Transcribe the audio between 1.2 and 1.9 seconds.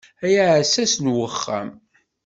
uxxam.